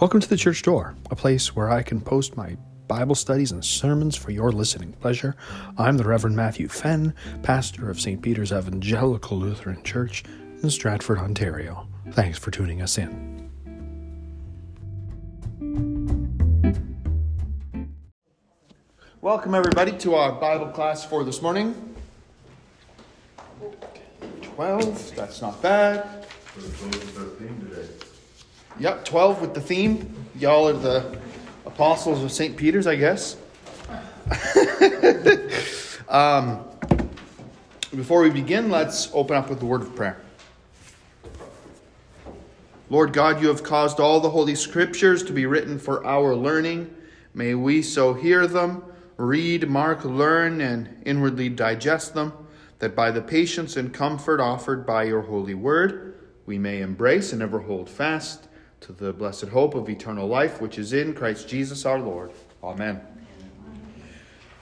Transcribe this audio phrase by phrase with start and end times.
[0.00, 3.64] Welcome to the church door, a place where I can post my Bible studies and
[3.64, 5.34] sermons for your listening pleasure.
[5.76, 8.22] I'm the Reverend Matthew Fenn, pastor of St.
[8.22, 10.22] Peter's Evangelical Lutheran Church
[10.62, 11.88] in Stratford, Ontario.
[12.12, 13.50] Thanks for tuning us in.
[19.20, 21.74] Welcome, everybody, to our Bible class for this morning.
[24.42, 26.24] 12, that's not bad.
[28.80, 30.14] Yep, 12 with the theme.
[30.38, 31.18] Y'all are the
[31.66, 32.56] apostles of St.
[32.56, 33.36] Peter's, I guess.
[36.08, 36.64] um,
[37.90, 40.20] before we begin, let's open up with the word of prayer.
[42.88, 46.94] Lord God, you have caused all the Holy Scriptures to be written for our learning.
[47.34, 48.84] May we so hear them,
[49.16, 52.32] read, mark, learn, and inwardly digest them,
[52.78, 56.14] that by the patience and comfort offered by your holy word,
[56.46, 58.47] we may embrace and ever hold fast
[58.80, 62.30] to the blessed hope of eternal life, which is in Christ Jesus our Lord.
[62.62, 63.00] Amen.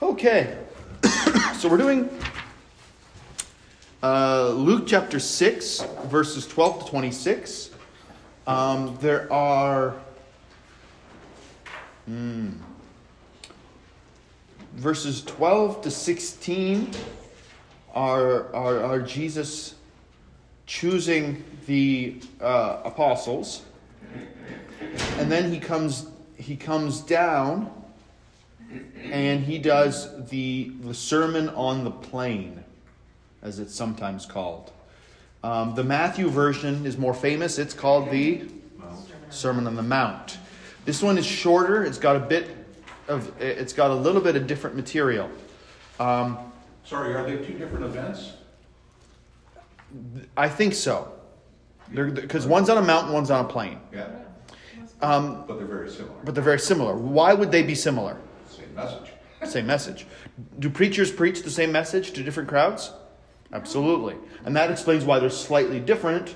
[0.01, 0.57] Okay,
[1.57, 2.09] so we're doing
[4.03, 7.71] uh, Luke chapter 6, verses 12 to 26.
[8.45, 9.95] Um, there are.
[12.05, 12.51] Hmm,
[14.77, 16.91] verses 12 to 16
[17.93, 19.73] are, are, are Jesus
[20.67, 23.63] choosing the uh, apostles
[25.17, 27.71] and then he comes he comes down
[29.03, 32.63] and he does the the sermon on the plain
[33.41, 34.71] as it's sometimes called.
[35.43, 37.57] Um, the matthew version is more famous.
[37.57, 38.43] It's called the
[39.29, 40.37] sermon on the mount.
[40.85, 41.83] This one is shorter.
[41.83, 42.55] It's got a bit
[43.07, 45.29] of it's got a little bit of different material.
[45.99, 46.37] Um,
[46.83, 48.33] Sorry, are they two different events?
[50.35, 51.11] i think so
[51.93, 53.79] because one's on a mountain one's on a plain.
[53.93, 54.07] Yeah.
[55.01, 56.15] Um, But they're very similar.
[56.23, 58.17] but they're very similar why would they be similar
[58.49, 59.11] Same message.
[59.45, 60.07] Same message.
[60.59, 62.91] Do preachers preach the same message to different crowds?
[63.53, 64.15] Absolutely.
[64.45, 66.35] And that explains why they're slightly different,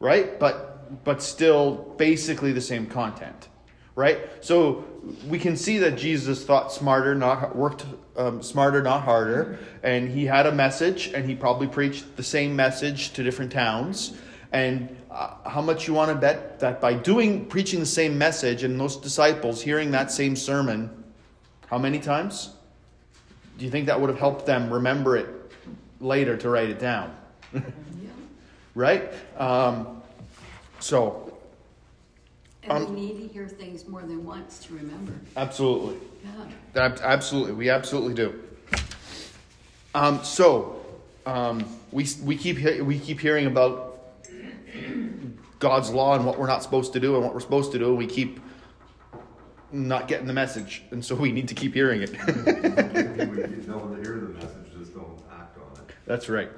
[0.00, 0.38] right?
[0.38, 3.48] But but still basically the same content,
[3.94, 4.18] right?
[4.40, 4.84] So
[5.28, 7.86] we can see that Jesus thought smarter, not worked
[8.16, 12.54] um, smarter, not harder, and he had a message, and he probably preached the same
[12.54, 14.12] message to different towns.
[14.54, 18.62] And uh, how much you want to bet that by doing preaching the same message
[18.62, 20.88] and those disciples hearing that same sermon
[21.66, 22.50] how many times?
[23.58, 25.28] Do you think that would have helped them remember it
[26.00, 27.16] later to write it down?
[28.76, 29.12] right?
[29.36, 30.00] Um,
[30.78, 31.36] so,
[32.62, 35.14] And Um, we need to hear things more than once to remember.
[35.36, 35.96] absolutely.
[36.24, 36.84] Yeah.
[36.84, 37.54] Ab- Absolutely.
[37.54, 38.40] We absolutely do.
[39.96, 40.80] Um, so,
[41.26, 43.93] um, we, we, keep, we keep hearing about
[45.64, 47.88] God's law and what we're not supposed to do and what we're supposed to do,
[47.88, 48.38] and we keep
[49.72, 50.82] not getting the message.
[50.90, 52.10] And so we need to keep hearing it.
[52.10, 55.94] we hear the message, just don't act on it.
[56.04, 56.50] That's right.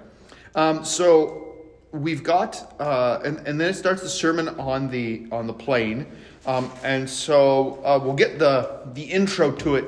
[0.56, 1.54] Um, so
[1.92, 6.06] we've got, uh, and, and then it starts the sermon on the on the plain,
[6.44, 9.84] um, and so uh, we'll get the the intro to it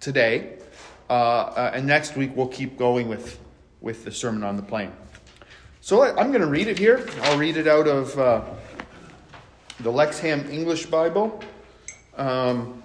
[0.00, 0.56] today,
[1.10, 3.38] uh, uh, and next week we'll keep going with
[3.82, 4.92] with the sermon on the plain.
[5.84, 7.06] So I'm going to read it here.
[7.24, 8.40] I'll read it out of uh,
[9.80, 11.44] the Lexham English Bible.
[12.16, 12.82] Um,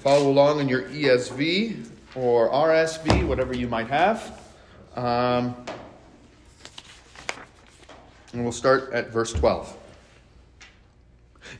[0.00, 4.38] follow along in your ESV or RSV, whatever you might have.
[4.96, 5.56] Um,
[8.34, 9.74] and we'll start at verse 12.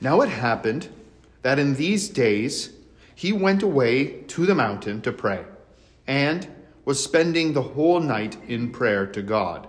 [0.03, 0.91] Now it happened
[1.41, 2.75] that in these days
[3.15, 5.47] he went away to the mountain to pray,
[6.07, 6.47] and
[6.85, 9.69] was spending the whole night in prayer to God.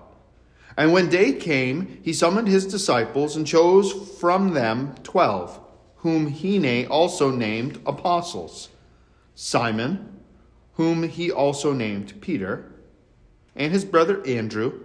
[0.77, 5.59] And when day came, he summoned his disciples and chose from them twelve,
[5.97, 8.69] whom he also named apostles.
[9.33, 10.21] Simon,
[10.73, 12.71] whom he also named Peter,
[13.55, 14.79] and his brother Andrew,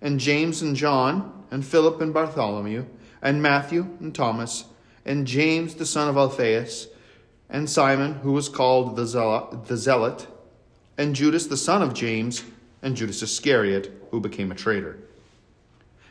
[0.00, 2.86] and James and John, and Philip and Bartholomew,
[3.20, 4.66] and Matthew and Thomas,
[5.04, 6.86] and James the son of Alphaeus,
[7.50, 10.28] and Simon, who was called the Zealot, the Zealot,
[10.96, 12.44] and Judas the son of James,
[12.84, 14.98] and Judas Iscariot, who became a traitor.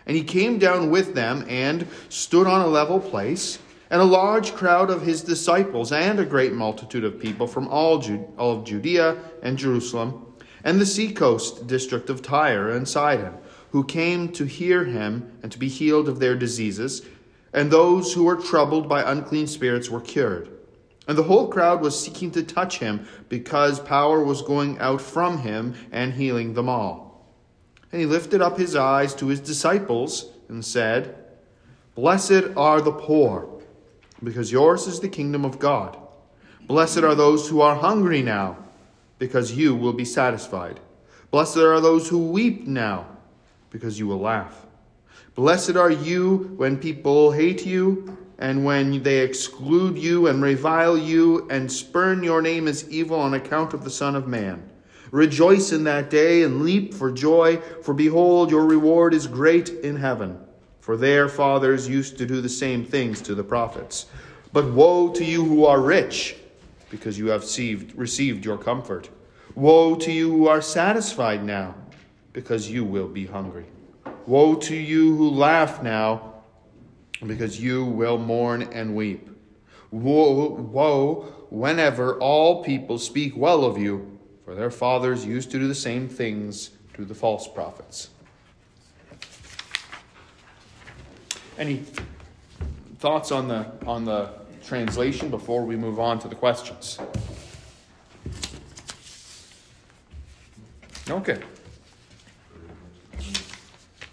[0.06, 3.60] And he came down with them and stood on a level place,
[3.90, 8.04] and a large crowd of his disciples, and a great multitude of people from all,
[8.38, 10.26] all of Judea and Jerusalem,
[10.64, 13.36] and the seacoast district of Tyre and Sidon,
[13.72, 17.04] who came to hear him and to be healed of their diseases,
[17.54, 20.50] and those who were troubled by unclean spirits were cured.
[21.08, 25.40] And the whole crowd was seeking to touch him, because power was going out from
[25.40, 27.28] him and healing them all.
[27.92, 31.16] And he lifted up his eyes to his disciples and said,
[31.96, 33.62] Blessed are the poor,
[34.24, 35.98] because yours is the kingdom of God.
[36.66, 38.58] Blessed are those who are hungry now,
[39.20, 40.80] because you will be satisfied.
[41.30, 43.06] Blessed are those who weep now,
[43.70, 44.66] because you will laugh.
[45.36, 51.48] Blessed are you when people hate you, and when they exclude you and revile you,
[51.50, 54.70] and spurn your name as evil on account of the Son of Man.
[55.12, 59.96] Rejoice in that day and leap for joy, for behold, your reward is great in
[59.96, 60.38] heaven.
[60.82, 64.08] For their fathers used to do the same things to the prophets.
[64.52, 66.36] But woe to you who are rich,
[66.90, 67.44] because you have
[67.96, 69.10] received, your comfort.
[69.56, 71.76] Woe to you who are satisfied now,
[72.34, 73.68] because you will be hungry.
[74.28, 76.33] Woe to you who laugh now,
[77.28, 79.30] because you will mourn and weep.
[79.92, 85.68] Woe, woe whenever all people speak well of you, for their fathers used to do
[85.68, 88.10] the same things to the false prophets.
[91.58, 91.84] Any
[93.00, 94.30] thoughts on the on the
[94.66, 96.98] translation before we move on to the questions?
[101.10, 101.40] Okay.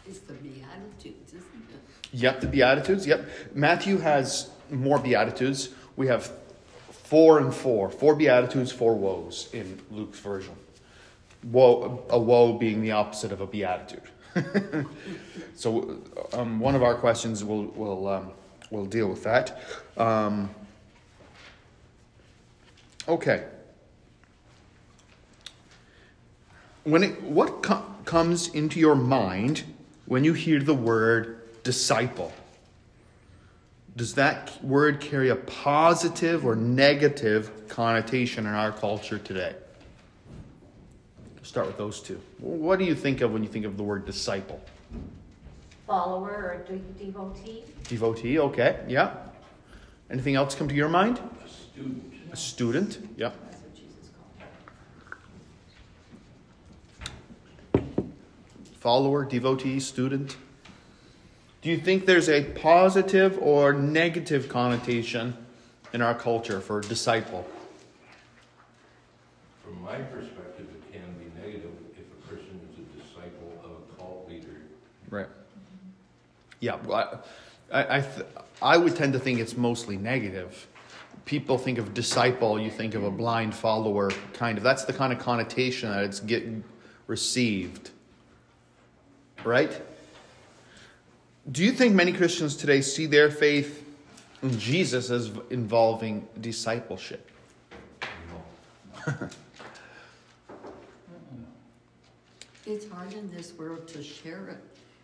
[0.06, 1.90] It's the Beatitudes, isn't it?
[2.12, 3.06] Yep, the Beatitudes.
[3.06, 3.28] Yep.
[3.54, 5.70] Matthew has more Beatitudes.
[5.96, 6.32] We have
[7.10, 7.90] four and four.
[7.90, 10.54] Four Beatitudes, four woes in Luke's version.
[11.44, 14.02] Woe, a woe being the opposite of a beatitude.
[15.56, 16.02] so,
[16.32, 18.30] um, one of our questions will will um,
[18.70, 19.58] will deal with that.
[19.96, 20.50] Um,
[23.08, 23.44] okay.
[26.84, 29.64] When it, what co- comes into your mind
[30.06, 32.32] when you hear the word disciple?
[33.96, 39.54] Does that word carry a positive or negative connotation in our culture today?
[41.42, 42.20] Start with those two.
[42.38, 44.60] What do you think of when you think of the word disciple?
[45.90, 47.64] follower or de- devotee.
[47.88, 49.12] Devotee, okay, yeah.
[50.08, 51.18] Anything else come to your mind?
[51.44, 52.14] A student.
[52.30, 53.32] A student, yeah.
[53.50, 54.10] That's what Jesus
[57.74, 57.92] called
[58.78, 60.36] Follower, devotee, student.
[61.62, 65.36] Do you think there's a positive or negative connotation
[65.92, 67.46] in our culture for disciple?
[69.62, 74.00] From my perspective, it can be negative if a person is a disciple of a
[74.00, 74.56] cult leader.
[75.10, 75.26] Right.
[76.60, 77.22] Yeah, well,
[77.70, 78.26] I, I, th-
[78.62, 80.66] I would tend to think it's mostly negative.
[81.26, 84.64] People think of disciple, you think of a blind follower, kind of.
[84.64, 86.64] That's the kind of connotation that it's getting
[87.06, 87.90] received.
[89.44, 89.80] Right?
[91.50, 93.86] Do you think many Christians today see their faith
[94.42, 97.30] in Jesus as involving discipleship?
[102.70, 104.62] It's hard in this world to share it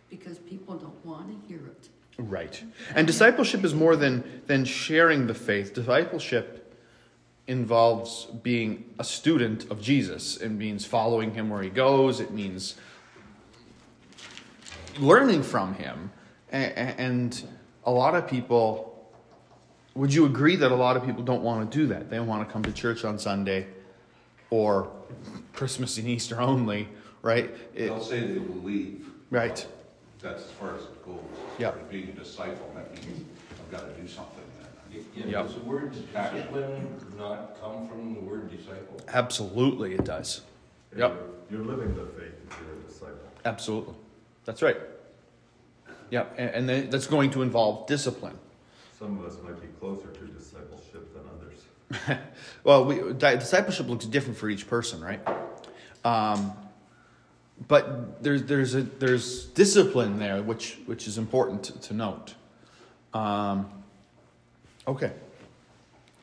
[0.09, 1.89] because people don't want to hear it.
[2.17, 2.63] Right.
[2.95, 5.73] And discipleship is more than, than sharing the faith.
[5.73, 6.73] Discipleship
[7.45, 10.37] involves being a student of Jesus.
[10.37, 12.75] It means following him where he goes, it means
[14.97, 16.11] learning from him.
[16.51, 17.41] A- a- And
[17.85, 19.07] a lot of people,
[19.95, 22.09] would you agree that a lot of people don't want to do that?
[22.09, 23.67] They don't want to come to church on Sunday
[24.49, 24.89] or
[25.53, 26.87] Christmas and Easter only,
[27.21, 27.45] right?
[27.75, 29.05] It- They'll say they will leave.
[29.29, 29.65] right.
[30.21, 31.19] That's as far as it goes.
[31.59, 31.71] Yeah.
[31.91, 34.33] Being a disciple, that means I've got to do something.
[35.15, 35.45] Yeah, Yep.
[35.47, 36.87] Does the word discipline
[37.19, 38.99] not come from the word disciple?
[39.09, 40.41] Absolutely, it does.
[40.91, 41.21] And Yep.
[41.51, 43.19] You're you're living the faith if you're a disciple.
[43.45, 43.93] Absolutely.
[44.45, 44.77] That's right.
[46.09, 48.37] Yep, and, and that's going to involve discipline.
[48.97, 52.19] Some of us might be closer to discipleship than others.
[52.63, 55.21] Well, we, di- discipleship looks different for each person, right?
[56.03, 56.51] Um,
[57.67, 62.35] but there's there's a there's discipline there, which which is important to, to note.
[63.13, 63.69] Um,
[64.87, 65.13] okay,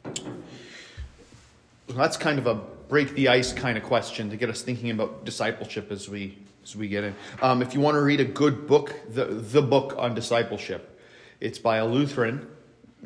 [0.05, 2.55] Well, that's kind of a
[2.89, 6.75] break the ice kind of question to get us thinking about discipleship as we as
[6.75, 7.15] we get in.
[7.43, 11.01] Um, if you want to read a good book, the the book on discipleship,
[11.41, 12.47] it's by a Lutheran,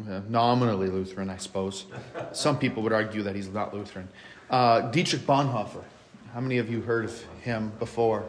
[0.09, 1.87] uh, nominally Lutheran, I suppose.
[2.33, 4.09] Some people would argue that he's not Lutheran.
[4.49, 5.85] Uh, Dietrich Bonhoeffer.
[6.33, 8.25] How many of you heard of him before?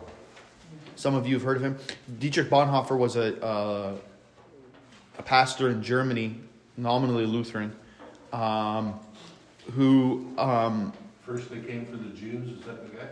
[0.96, 1.78] Some of you have heard of him.
[2.20, 3.96] Dietrich Bonhoeffer was a uh,
[5.18, 6.36] a pastor in Germany,
[6.78, 7.76] nominally Lutheran,
[8.32, 9.00] um,
[9.76, 10.94] who um,
[11.30, 13.08] First they came for the Jews, is that the guy?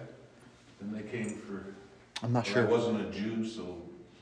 [0.82, 1.76] Then they came for,
[2.24, 2.68] I'm not sure.
[2.68, 3.62] I wasn't a Jew, so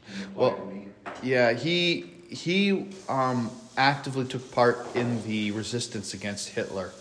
[0.08, 0.88] it didn't apply Well, me.
[1.24, 6.92] Yeah, he he um, actively took part in the resistance against Hitler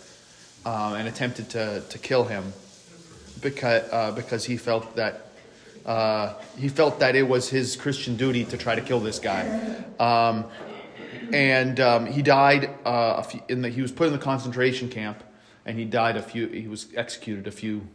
[0.65, 2.53] um, and attempted to, to kill him
[3.41, 5.27] because uh, because he felt that
[5.85, 9.83] uh, he felt that it was his Christian duty to try to kill this guy.
[9.99, 10.45] Um,
[11.33, 12.69] and um, he died.
[12.85, 15.23] Uh, a few, in the, he was put in the concentration camp,
[15.65, 16.47] and he died a few.
[16.47, 17.87] He was executed a few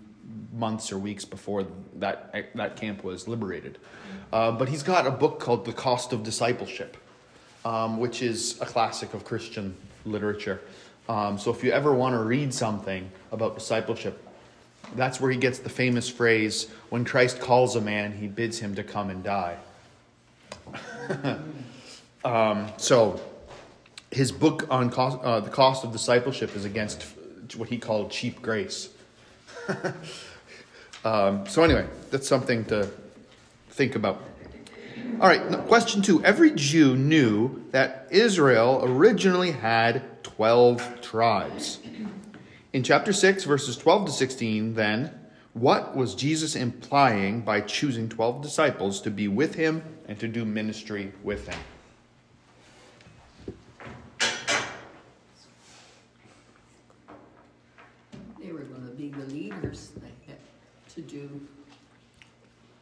[0.61, 3.79] months or weeks before that that camp was liberated.
[4.33, 6.97] Uh, but he's got a book called The Cost of Discipleship,
[7.65, 9.75] um, which is a classic of Christian
[10.05, 10.61] literature.
[11.09, 14.25] Um, so if you ever want to read something about discipleship,
[14.95, 18.75] that's where he gets the famous phrase when Christ calls a man, he bids him
[18.77, 19.57] to come and die.
[22.25, 23.21] um, so
[24.11, 27.05] his book on cost, uh, the cost of discipleship is against
[27.57, 28.91] what he called cheap grace.
[31.05, 32.91] um, so, anyway, that's something to
[33.71, 34.23] think about.
[35.21, 36.25] All right, question two.
[36.25, 41.79] Every Jew knew that Israel originally had 12 tribes.
[42.73, 45.13] In chapter 6, verses 12 to 16, then,
[45.53, 50.45] what was Jesus implying by choosing 12 disciples to be with him and to do
[50.45, 51.59] ministry with him?
[58.41, 60.37] They were gonna be the leaders that had
[60.95, 61.41] to do,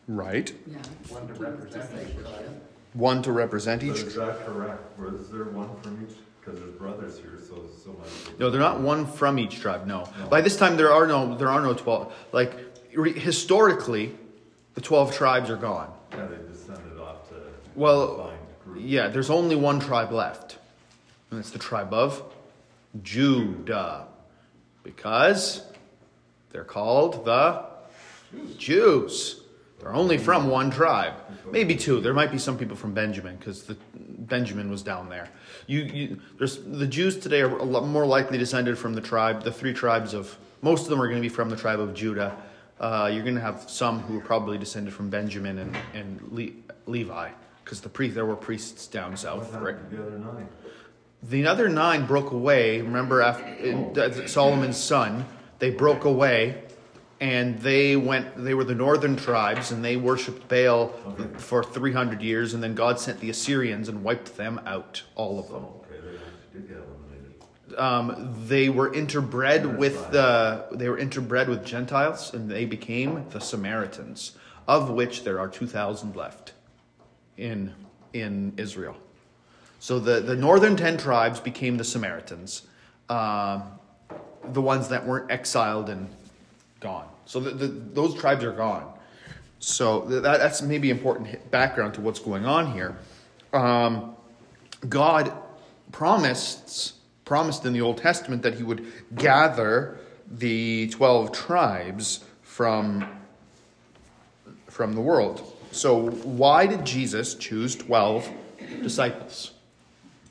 [0.07, 0.53] Right.
[0.67, 0.79] yeah.
[1.09, 2.23] One to do represent each discipleship.
[2.23, 2.63] tribe.
[2.95, 4.03] One to represent But each.
[4.03, 4.83] is that correct?
[4.99, 6.17] Or is there one from each?
[6.41, 8.09] Because there's brothers here, so, so much.
[8.39, 9.87] No, they're not one from each tribe.
[9.87, 10.09] No.
[10.31, 12.13] By this time, there are no there are no twelve.
[12.33, 12.55] Like
[12.95, 14.17] re- historically,
[14.75, 15.93] the twelve tribes are gone.
[16.13, 17.35] Yeah, they descended off to.
[17.75, 18.79] Well, defined group.
[18.81, 20.57] Yeah, there's only one tribe left,
[21.31, 22.23] and it's the tribe of
[23.03, 24.07] Judah,
[24.83, 25.63] because
[26.51, 27.67] they're called the
[28.57, 29.43] Jews.
[29.81, 31.15] They're only from one tribe,
[31.53, 32.01] maybe two.
[32.01, 35.29] There might be some people from Benjamin, because the Benjamin was down there.
[35.69, 39.45] You, you, there's the Jews today are a lot more likely descended from the tribe,
[39.45, 40.37] the three tribes of.
[40.61, 42.37] Most of them are going to be from the tribe of Judah.
[42.81, 46.49] Uh, you're going to have some who are probably descended from Benjamin and and Le,
[46.87, 47.31] Levi,
[47.65, 49.55] because the priest there were priests down south.
[49.55, 49.91] Right?
[49.91, 50.49] the other nine?
[51.23, 52.81] The other nine broke away.
[52.81, 55.25] Remember, after in, Solomon's son,
[55.61, 56.63] they broke away,
[57.21, 58.37] and they went.
[58.37, 61.25] They were the northern tribes, and they worshipped Baal Okay.
[61.39, 65.39] for three hundred years, and then God sent the Assyrians and wiped them out, all
[65.39, 65.65] of them.
[65.91, 66.21] They actually
[66.53, 67.79] did get eliminated.
[67.79, 70.67] Um, they were interbred with the.
[70.73, 74.33] They were interbred with Gentiles, and they became the Samaritans,
[74.67, 76.53] of which there are two thousand left
[77.37, 77.75] in
[78.13, 78.97] in Israel.
[79.81, 82.63] So the, the northern ten tribes became the Samaritans,
[83.09, 83.63] um,
[84.53, 86.09] the ones that weren't exiled and
[86.81, 87.09] gone.
[87.25, 88.93] So the, the, those tribes are gone.
[89.59, 92.97] So that, that's maybe important background to what's going on here.
[93.53, 94.15] Um,
[94.89, 95.33] God
[95.93, 96.95] promised
[97.25, 99.99] promised in the Old Testament that He would gather
[100.31, 103.07] the twelve tribes from
[104.67, 105.55] from the world.
[105.73, 108.31] So why did Jesus choose twelve
[108.83, 109.53] disciples?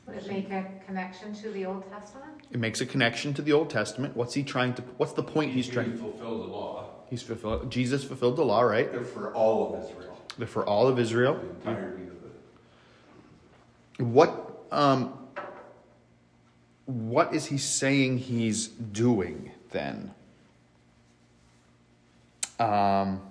[0.08, 2.27] Would it make a connection to the Old Testament?
[2.52, 4.16] It makes a connection to the Old Testament.
[4.16, 4.82] What's he trying to?
[4.98, 5.98] What's the point he's He trying?
[5.98, 6.86] fulfill the law.
[7.10, 7.70] He's fulfilled.
[7.72, 8.92] Jesus fulfilled the law, right?
[8.92, 11.36] They're for all of Israel, They're for all of Israel.
[11.36, 12.10] the entirety of
[14.00, 14.04] it.
[14.06, 15.14] What um,
[16.86, 20.12] what is he saying he's doing then?
[22.60, 23.22] Um,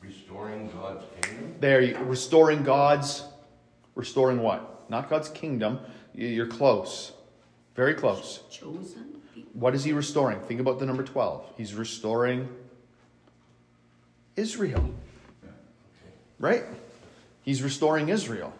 [0.00, 1.54] Restoring God's kingdom.
[1.60, 3.22] there, restoring God's,
[3.94, 4.88] restoring what?
[4.90, 5.80] Not God's kingdom.
[6.14, 7.12] You- You're close,
[7.74, 8.42] very close.
[8.50, 9.50] Chosen people.
[9.54, 10.40] What is he restoring?
[10.40, 11.44] Think about the number twelve.
[11.56, 12.48] He's restoring
[14.36, 14.90] Israel,
[16.38, 16.64] right?
[17.42, 18.52] He's restoring Israel.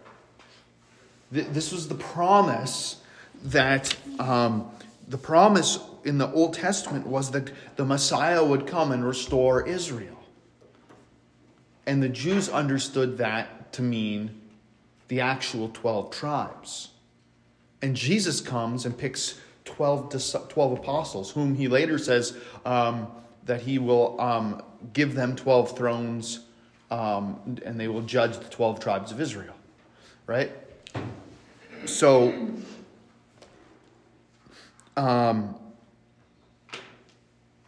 [1.30, 3.00] This was the promise
[3.44, 4.70] that um,
[5.08, 10.22] the promise in the Old Testament was that the Messiah would come and restore Israel.
[11.86, 14.41] And the Jews understood that to mean
[15.12, 16.88] the actual 12 tribes.
[17.82, 23.08] And Jesus comes and picks 12, 12 apostles, whom he later says um,
[23.44, 24.62] that he will um,
[24.94, 26.46] give them 12 thrones
[26.90, 29.52] um, and they will judge the 12 tribes of Israel.
[30.26, 30.50] Right?
[31.84, 32.48] So,
[34.96, 35.54] um,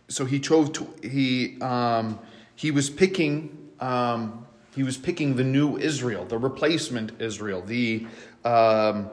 [0.09, 2.19] so he chose to, he, um,
[2.57, 8.07] he was picking um, he was picking the new Israel, the replacement Israel, the
[8.45, 9.09] um,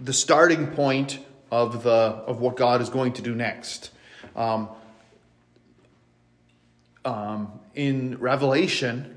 [0.00, 1.18] the starting point
[1.50, 3.90] of the of what God is going to do next.
[4.36, 4.68] Um,
[7.04, 9.16] um, in Revelation,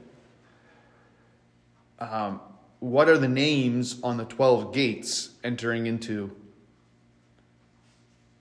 [2.00, 2.42] um,
[2.80, 6.32] what are the names on the twelve gates entering into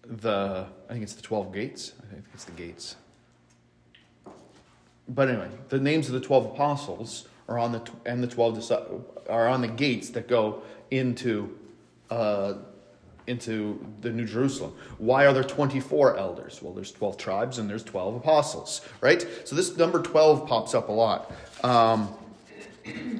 [0.04, 0.66] the?
[0.88, 1.92] I think it's the twelve gates.
[2.02, 2.96] I think it's the gates.
[5.08, 9.02] But anyway, the names of the 12 apostles are on the, and the 12 disci-
[9.28, 11.56] are on the gates that go into,
[12.10, 12.54] uh,
[13.26, 14.74] into the New Jerusalem.
[14.98, 16.60] Why are there 24 elders?
[16.60, 19.26] Well, there's 12 tribes and there's 12 apostles, right?
[19.44, 21.32] So this number 12 pops up a lot.
[21.62, 22.12] Um,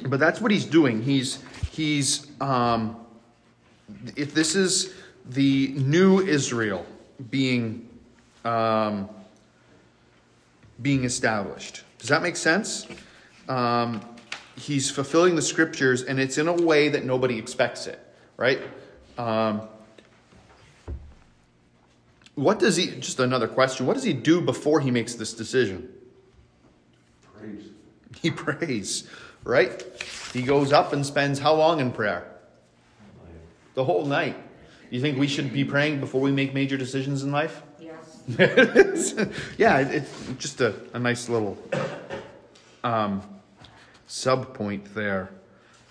[0.09, 1.03] but that's what he's doing.
[1.03, 2.97] He's, he's, um,
[4.17, 4.95] if this is
[5.29, 6.85] the new Israel
[7.31, 7.89] being,
[8.45, 9.09] um,
[10.81, 11.83] being established.
[11.99, 12.87] Does that make sense?
[13.49, 14.01] Um,
[14.57, 17.99] he's fulfilling the scriptures, and it's in a way that nobody expects it,
[18.37, 18.61] right?
[19.19, 19.63] Um,
[22.35, 22.89] what does he?
[22.89, 23.87] Just another question.
[23.87, 25.89] What does he do before he makes this decision?
[27.39, 27.71] Praise.
[28.21, 29.09] He prays,
[29.45, 29.83] right?
[30.33, 32.31] He goes up and spends how long in prayer?
[33.75, 34.37] The whole night.
[34.91, 37.63] You think we should be praying before we make major decisions in life?
[39.59, 41.57] Yeah, it- it's just a, a nice little
[42.83, 43.23] um,
[44.07, 45.31] sub point there.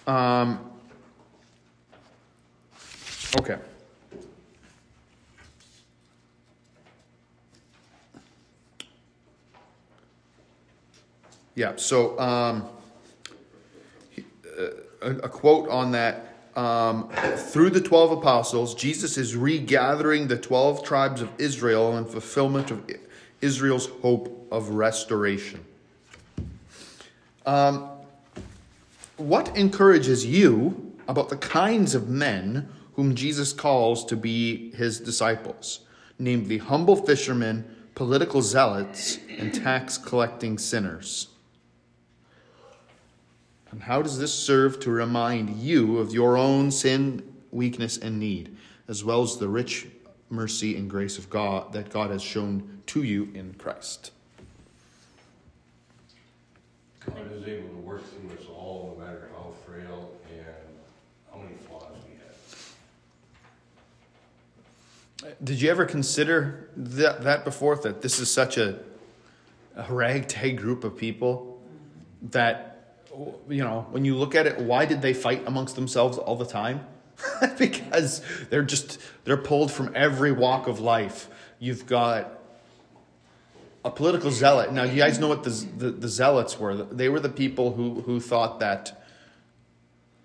[0.06, 0.60] Um,
[3.40, 3.58] okay.
[11.56, 12.66] Yeah, so um,
[14.18, 14.64] uh,
[15.02, 16.35] a, a quote on that.
[16.56, 22.72] Um, through the 12 apostles, Jesus is regathering the 12 tribes of Israel in fulfillment
[22.72, 22.90] of
[23.42, 25.66] Israel's hope of restoration.
[27.46, 27.90] Um,
[29.18, 35.82] what encourages you about the kinds of men whom Jesus calls to be his disciples,
[36.18, 41.28] namely humble fishermen, political zealots, and tax collecting sinners?
[43.76, 48.56] And how does this serve to remind you of your own sin, weakness, and need,
[48.88, 49.88] as well as the rich
[50.30, 54.12] mercy and grace of God that God has shown to you in Christ?
[57.06, 60.78] God is able to work through us all, no matter how frail and
[61.30, 62.16] how many flaws we
[65.28, 65.38] have.
[65.44, 67.76] Did you ever consider that, that before?
[67.76, 68.80] That this is such a,
[69.76, 71.62] a ragtag group of people
[72.32, 72.75] that,
[73.50, 76.46] you know, when you look at it, why did they fight amongst themselves all the
[76.46, 76.86] time?
[77.58, 81.30] because they're just, they're pulled from every walk of life.
[81.60, 82.40] You've got
[83.84, 84.74] a political zealot.
[84.74, 86.76] Now, you guys know what the, the, the zealots were.
[86.76, 89.06] They were the people who, who thought that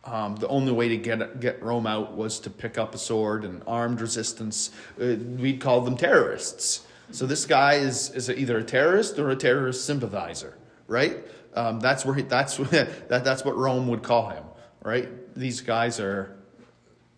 [0.04, 3.44] um, the only way to get get Rome out was to pick up a sword
[3.44, 4.70] and armed resistance.
[5.00, 6.86] Uh, we'd call them terrorists.
[7.10, 11.18] So this guy is is either a terrorist or a terrorist sympathizer, right?
[11.54, 14.44] Um, that's where he, that's that that's what Rome would call him,
[14.82, 15.08] right?
[15.34, 16.36] These guys are,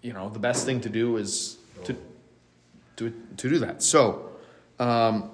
[0.01, 1.97] you know, the best thing to do is to
[2.97, 3.83] to to do that.
[3.83, 4.29] So.
[4.79, 5.31] Um,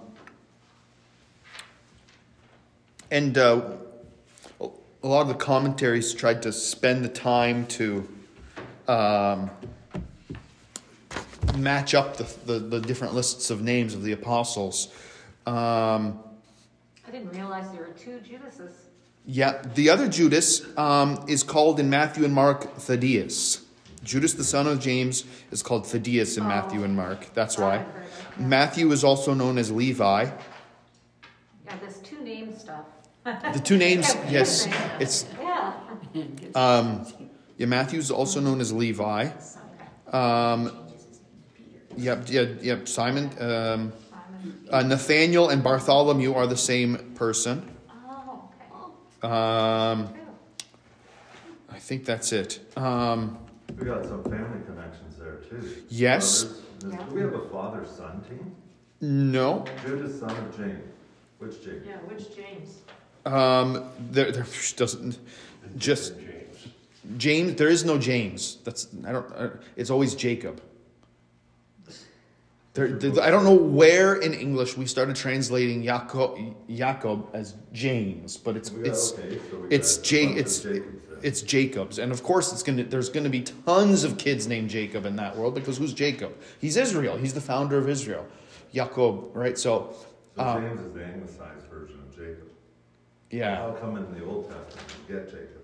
[3.11, 3.63] and uh,
[4.61, 8.07] a lot of the commentaries tried to spend the time to
[8.89, 9.51] um,
[11.57, 14.89] match up the, the, the different lists of names of the apostles.
[15.47, 16.19] Um,
[17.07, 18.88] I didn't realize there were two Judases.
[19.27, 23.65] Yeah, the other Judas um, is called in Matthew and Mark Thaddeus.
[24.03, 27.35] Judas, the son of James, is called Thaddeus in Matthew and Mark.
[27.35, 27.77] That's why.
[27.77, 27.87] Of,
[28.39, 28.47] yeah.
[28.47, 30.31] Matthew is also known as Levi.
[31.67, 32.87] Yeah, this two name stuff.
[33.25, 34.67] The two names, yes,
[34.99, 35.75] it's Yeah.
[36.55, 37.07] um,
[37.59, 37.67] yeah.
[37.67, 39.29] Matthew's also known as Levi.
[40.11, 40.73] Um,
[41.97, 42.89] yep, yeah, yep.
[42.89, 43.93] Simon, um,
[44.71, 47.75] uh, Nathaniel, and Bartholomew are the same person.
[49.23, 49.33] Okay.
[49.33, 50.09] Um,
[51.71, 52.61] I think that's it.
[52.77, 53.39] Um,
[53.79, 55.83] We got some family connections there too.
[55.89, 56.45] Yes.
[56.45, 56.63] Brothers.
[56.79, 57.05] Does- Yeah.
[57.09, 58.55] Do we have a father-son team?
[59.01, 60.83] no, Judas, son of James.
[61.39, 61.87] Which James?
[61.87, 62.79] Yeah, which James?
[63.27, 65.19] um, there, there doesn't.
[65.77, 66.67] Just James.
[67.17, 67.55] James.
[67.57, 68.59] There is no James.
[68.65, 69.31] That's I don't.
[69.33, 70.61] Uh, it's always Jacob.
[72.79, 76.39] I don't know where in English we started translating Jacob,
[76.69, 80.39] Jacob as James, but it's got- it's okay, so it's got a Ja- bunch of
[80.39, 84.47] it's Jacobs it's Jacob's, and of course it's gonna there's gonna be tons of kids
[84.47, 86.33] named Jacob in that world because who's Jacob?
[86.61, 87.17] He's Israel.
[87.17, 88.25] He's the founder of Israel,
[88.73, 89.59] Jacob, right?
[89.59, 89.95] So,
[90.37, 92.49] So um, James is the anglicized version of Jacob.
[93.33, 95.58] yeah, How come in the Old Testament you get Jacob?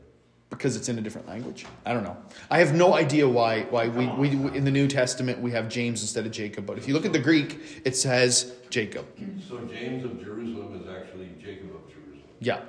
[0.50, 1.66] Because it's in a different language.
[1.84, 2.16] I don't know.
[2.50, 6.02] I have no idea why why we, we in the New Testament we have James
[6.02, 6.66] instead of Jacob.
[6.66, 9.06] But if you look at the Greek, it says Jacob.
[9.48, 12.22] So James of Jerusalem is actually Jacob of Jerusalem.
[12.40, 12.60] Yeah,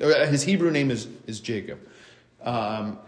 [0.00, 1.78] Uh, his Hebrew name is is Jacob.
[2.42, 2.98] Um,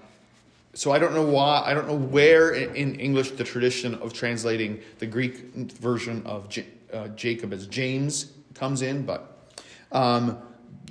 [0.75, 1.63] so I don't know why.
[1.65, 5.37] I don't know where in, in English the tradition of translating the Greek
[5.81, 9.53] version of J, uh, Jacob as James comes in, but
[9.93, 10.39] um,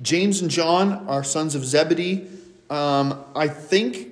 [0.02, 2.28] James and John are sons of Zebedee.
[2.70, 4.10] Um, I think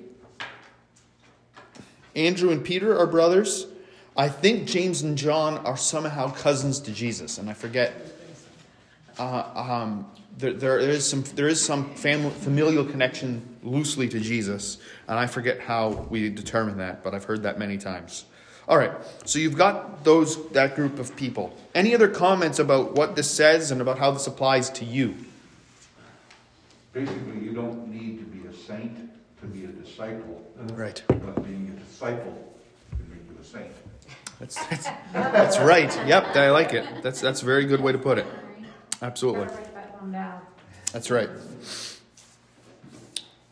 [2.14, 3.66] Andrew and Peter are brothers.
[4.16, 7.94] I think James and John are somehow cousins to Jesus, and I forget.
[9.18, 10.06] Uh, um,
[10.38, 15.26] there, there is some there is some family, familial connection loosely to Jesus, and I
[15.26, 18.24] forget how we determine that, but I've heard that many times.
[18.68, 18.90] All right,
[19.24, 21.56] so you've got those that group of people.
[21.74, 25.14] Any other comments about what this says and about how this applies to you?
[26.92, 28.25] Basically, you don't need
[28.66, 31.02] saint to be a disciple, Right.
[31.08, 32.54] but being a disciple
[32.90, 33.72] can make you a saint.
[34.40, 35.94] That's, that's, that's right.
[36.06, 36.84] Yep, I like it.
[37.02, 38.26] That's that's a very good way to put it.
[39.00, 39.46] Absolutely.
[39.46, 40.40] Gotta write that one down.
[40.92, 41.30] That's right.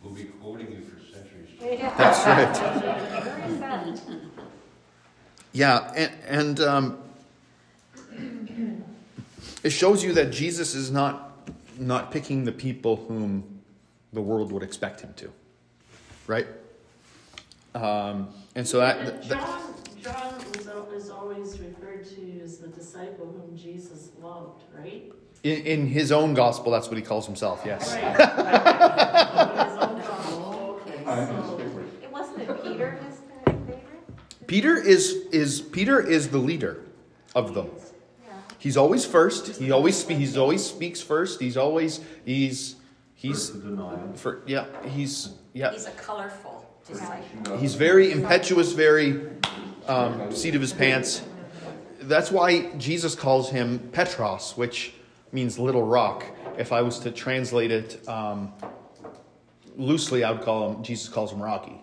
[0.03, 1.91] We'll be quoting you for centuries.
[1.97, 4.11] That's right.
[5.53, 6.99] Yeah, and, and um,
[9.63, 11.31] it shows you that Jesus is not
[11.79, 13.54] not picking the people whom
[14.15, 15.31] the world would expect him to,
[16.27, 16.47] right?
[17.75, 23.27] Um, and so that, that John, John was, is always referred to as the disciple
[23.27, 25.13] whom Jesus loved, right?
[25.45, 27.63] in, in his own gospel, that's what he calls himself.
[27.65, 27.95] Yes.
[27.95, 28.03] Right.
[29.69, 31.59] His own gospel, okay, so.
[32.03, 34.47] It wasn't it Peter his favorite?
[34.47, 36.83] Peter is is Peter is the leader
[37.35, 37.71] of them.
[38.27, 38.33] Yeah.
[38.59, 39.59] He's always first.
[39.59, 41.41] He always spe- he's always speaks first.
[41.41, 42.77] He's always he's
[43.25, 47.57] he's First to for yeah he's yeah He's a colorful disciple.
[47.57, 49.29] he's very impetuous, very
[49.89, 51.23] um, seat of his pants.
[52.03, 54.93] That's why Jesus calls him Petros, which
[55.33, 56.25] means little rock.
[56.59, 58.53] If I was to translate it um,
[59.77, 61.81] loosely, I would call him Jesus calls him Rocky.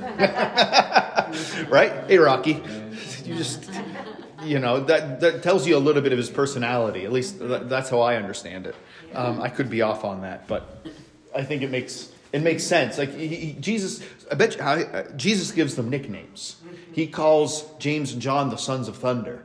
[1.68, 2.04] right?
[2.06, 2.62] Hey, Rocky.
[3.24, 3.68] You just
[4.42, 7.04] you know that that tells you a little bit of his personality.
[7.04, 8.74] At least that, that's how I understand it.
[9.14, 10.86] Um, I could be off on that, but
[11.34, 12.98] I think it makes it makes sense.
[12.98, 16.56] Like he, he- Jesus, I bet you, I, uh, Jesus gives them nicknames.
[16.92, 19.42] He calls James and John the sons of thunder.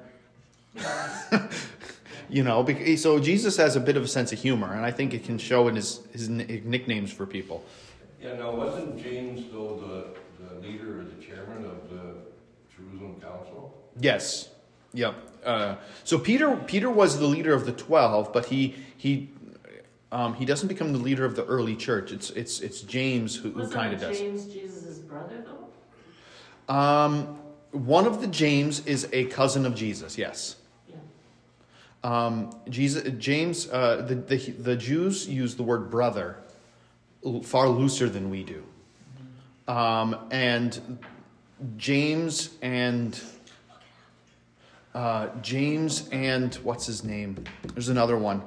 [2.30, 5.13] you know, so Jesus has a bit of a sense of humor, and I think
[5.13, 7.63] it can show in his his ni- nicknames for people.
[8.21, 12.15] Yeah, now, wasn't James though the, the leader or the chairman of the
[12.76, 13.76] Jerusalem Council?
[14.00, 14.50] Yes.
[14.93, 15.15] Yep.
[15.43, 19.30] Uh, so Peter Peter was the leader of the twelve, but he he
[20.12, 22.12] um, he doesn't become the leader of the early church.
[22.12, 24.19] It's it's it's James who, who kind of does.
[24.19, 25.43] James Jesus' brother
[26.67, 26.74] though?
[26.74, 27.39] Um,
[27.71, 30.17] one of the James is a cousin of Jesus.
[30.17, 30.58] Yes.
[30.89, 30.95] Yeah.
[32.04, 36.38] Um, Jesus James uh, the, the the Jews use the word brother
[37.43, 38.63] far looser than we do,
[39.67, 41.00] um, and
[41.78, 43.17] James and
[44.93, 47.41] uh, James and what's his name?
[47.74, 48.41] There's another one.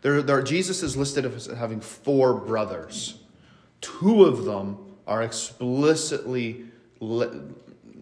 [0.00, 3.20] There, there, Jesus is listed as having four brothers.
[3.80, 6.66] Two of them are explicitly
[7.00, 7.40] le-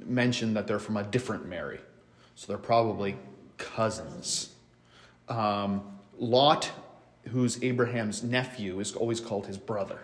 [0.05, 1.81] mentioned that they're from a different Mary,
[2.35, 3.17] so they're probably
[3.57, 4.51] cousins.
[5.29, 5.83] Um,
[6.19, 6.71] Lot,
[7.29, 10.01] who's Abraham's nephew, is always called his brother.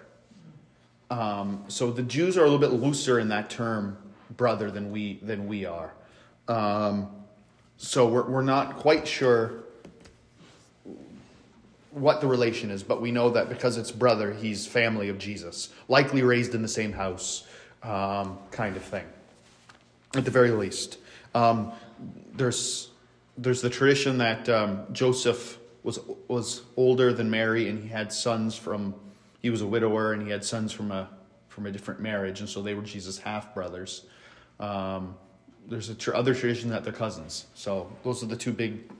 [1.10, 3.98] Um, so the Jews are a little bit looser in that term,
[4.36, 5.92] brother, than we than we are.
[6.48, 7.10] Um,
[7.76, 9.61] so we're we're not quite sure
[11.92, 15.68] what the relation is, but we know that because it's brother, he's family of Jesus,
[15.88, 17.46] likely raised in the same house,
[17.82, 19.04] um, kind of thing.
[20.14, 20.98] At the very least,
[21.34, 21.72] um,
[22.34, 22.88] there's
[23.38, 28.54] there's the tradition that um, Joseph was was older than Mary, and he had sons
[28.54, 28.94] from
[29.40, 31.08] he was a widower, and he had sons from a
[31.48, 34.04] from a different marriage, and so they were Jesus' half brothers.
[34.60, 35.16] Um,
[35.68, 37.46] there's a tr- other tradition that they're cousins.
[37.54, 38.90] So those are the two big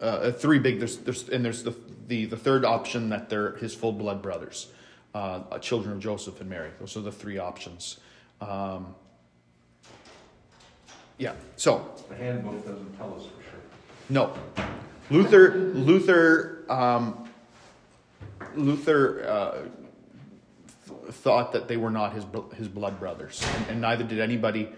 [0.00, 0.78] uh, uh, three big.
[0.78, 1.74] There's there's and there's the
[2.06, 4.68] the the third option that they're his full blood brothers,
[5.14, 6.70] uh, uh, children of Joseph and Mary.
[6.78, 7.98] Those are the three options.
[8.40, 8.94] Um,
[11.18, 11.32] yeah.
[11.56, 13.60] So The handbook doesn't tell us for sure.
[14.08, 14.32] no,
[15.10, 17.28] Luther Luther um,
[18.54, 19.58] Luther uh,
[20.86, 24.20] th- thought that they were not his bl- his blood brothers, and, and neither did
[24.20, 24.68] anybody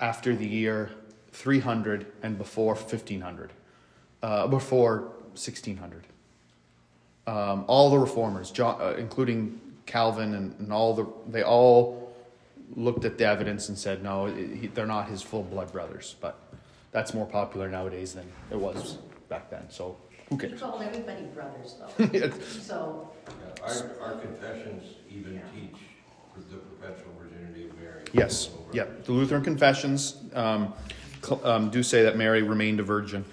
[0.00, 0.90] after the year
[1.32, 3.50] 300 and before 1500,
[4.22, 5.00] uh, before
[5.34, 6.04] 1600.
[7.26, 12.14] Um, all the reformers, John, uh, including Calvin and, and all the, they all
[12.74, 16.14] looked at the evidence and said, no, it, he, they're not his full blood brothers.
[16.20, 16.38] But
[16.92, 18.98] that's more popular nowadays than it was
[19.28, 19.68] back then.
[19.70, 19.96] So
[20.30, 25.76] who He called everybody brothers though, so, Yeah, Our, our confessions even teach
[26.50, 28.02] the perpetual virginity of Mary.
[28.12, 28.84] yes, yeah.
[29.04, 30.74] The Lutheran confessions um,
[31.22, 33.24] cl- um, do say that Mary remained a virgin,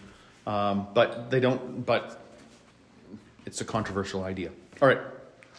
[0.45, 1.85] um, but they don't.
[1.85, 2.21] But
[3.45, 4.51] it's a controversial idea.
[4.81, 4.99] All right,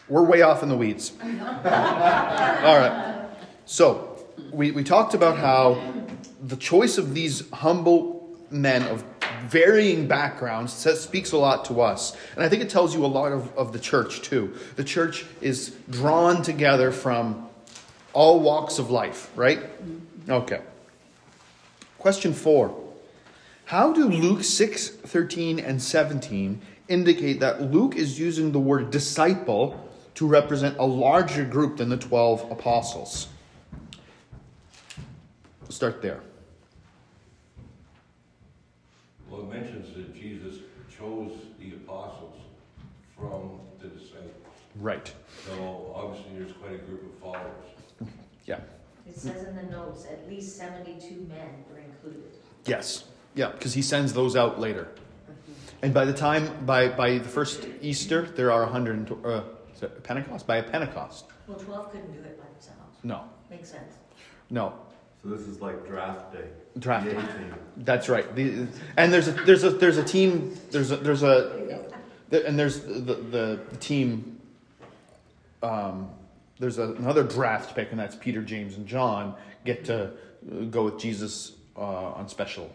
[0.09, 1.13] we're way off in the weeds.
[1.21, 3.27] All right,
[3.65, 5.81] so we, we talked about how
[6.43, 9.03] the choice of these humble men of
[9.47, 12.15] varying backgrounds says, speaks a lot to us.
[12.35, 14.55] And I think it tells you a lot of, of the church, too.
[14.75, 17.47] The church is drawn together from
[18.13, 19.59] all walks of life, right?
[20.27, 20.61] Okay.
[21.97, 22.75] Question four.
[23.65, 29.89] How do Luke 6, 13, and 17 indicate that Luke is using the word disciple
[30.13, 33.27] to represent a larger group than the 12 apostles?
[35.61, 36.21] We'll start there.
[39.27, 40.59] Well, it mentions that Jesus
[40.95, 42.37] chose the apostles
[43.17, 44.31] from the disciples.
[44.75, 45.11] Right.
[45.47, 48.11] So obviously, there's quite a group of followers.
[48.45, 48.59] Yeah.
[49.07, 52.31] It says in the notes, at least seventy-two men were included.
[52.65, 53.05] Yes.
[53.35, 54.87] Yeah, because he sends those out later.
[55.81, 59.43] And by the time, by, by the first Easter, there are 100, and, uh,
[59.75, 60.47] is it Pentecost?
[60.47, 61.25] By a Pentecost.
[61.47, 62.97] Well, twelve couldn't do it by themselves.
[63.03, 63.93] No, Makes sense.
[64.49, 64.73] no.
[65.21, 66.45] So this is like draft day.
[66.79, 67.17] Draft day.
[67.77, 68.33] That's right.
[68.35, 68.67] The,
[68.97, 71.83] and there's a, there's a, there's a team, there's a, there's a,
[72.29, 74.39] the- and there's the, the, the team,
[75.61, 76.09] um,
[76.59, 80.09] there's a, another draft pick, and that's Peter, James, and John get to uh,
[80.69, 82.73] go with Jesus uh, on special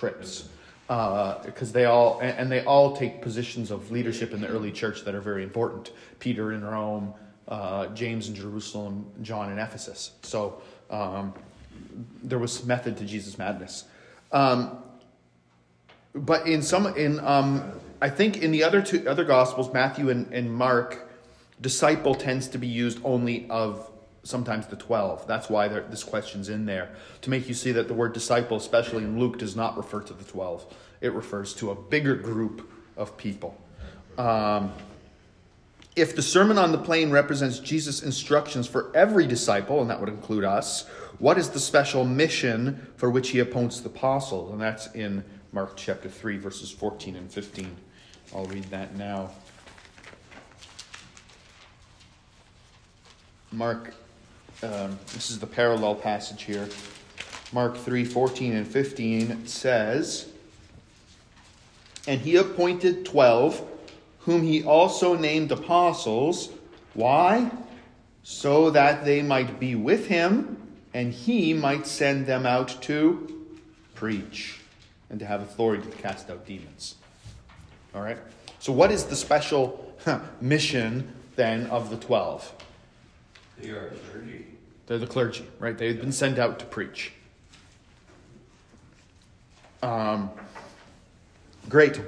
[0.00, 0.48] trips.
[0.88, 5.04] Because they all, and, and they all take positions of leadership in the early church
[5.04, 5.92] that are very important.
[6.18, 7.14] Peter in Rome,
[7.46, 10.12] uh, James in Jerusalem, John in Ephesus.
[10.22, 10.60] So
[10.90, 11.32] um,
[12.24, 13.84] there was method to Jesus' madness.
[14.32, 14.82] Um,
[16.12, 20.32] but in some, in um, I think in the other two other gospels, Matthew and,
[20.32, 21.08] and Mark,
[21.60, 23.88] disciple tends to be used only of
[24.22, 25.26] sometimes the twelve.
[25.26, 26.90] That's why this question's in there
[27.22, 30.12] to make you see that the word disciple, especially in Luke, does not refer to
[30.12, 30.64] the twelve.
[31.00, 33.56] It refers to a bigger group of people.
[34.18, 34.72] Um,
[35.96, 40.08] if the Sermon on the Plain represents Jesus' instructions for every disciple, and that would
[40.08, 40.86] include us,
[41.18, 44.52] what is the special mission for which he appoints the apostles?
[44.52, 47.76] And that's in Mark chapter 3, verses 14 and 15.
[48.34, 49.30] I'll read that now.
[53.52, 53.92] Mark,
[54.62, 56.68] um, this is the parallel passage here.
[57.52, 60.28] Mark 3, 14 and 15 says,
[62.06, 63.66] And he appointed twelve
[64.20, 66.50] whom he also named apostles.
[66.94, 67.50] Why?
[68.22, 70.56] So that they might be with him,
[70.92, 73.46] and he might send them out to
[73.94, 74.60] preach
[75.08, 76.96] and to have authority to cast out demons.
[77.94, 78.18] All right?
[78.58, 79.94] So, what is the special
[80.40, 82.52] mission then of the 12?
[83.58, 84.49] They are clergy.
[84.90, 85.78] They're the clergy, right?
[85.78, 87.12] They've been sent out to preach.
[89.84, 90.30] Um,
[91.68, 92.00] great.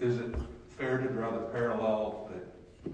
[0.00, 0.34] Is it
[0.76, 2.92] fair to draw the parallel that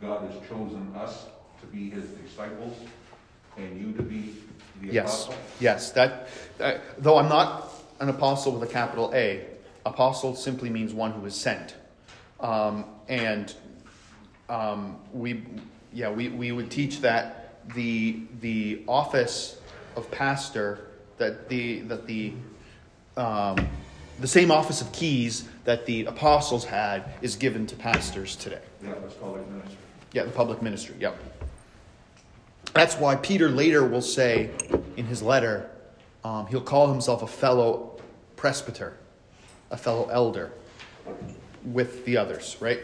[0.00, 1.26] God has chosen us
[1.60, 2.76] to be his disciples
[3.56, 4.34] and you to be
[4.82, 5.42] the Yes, apostle?
[5.60, 5.92] yes.
[5.92, 9.46] That, uh, though I'm not an apostle with a capital A,
[9.86, 11.76] apostle simply means one who is sent.
[12.40, 13.54] Um, and
[14.48, 15.44] um, we,
[15.92, 19.60] yeah, we, we would teach that the the office
[19.96, 22.32] of pastor that the that the
[23.16, 23.68] um,
[24.20, 28.60] the same office of keys that the apostles had is given to pastors today.
[28.82, 29.76] Yeah, let's call it ministry.
[30.12, 30.96] Yeah, the public ministry.
[31.00, 31.18] Yep.
[32.74, 34.50] That's why Peter later will say
[34.96, 35.70] in his letter,
[36.24, 38.00] um, he'll call himself a fellow
[38.36, 38.96] presbyter,
[39.70, 40.52] a fellow elder
[41.64, 42.80] with the others, right?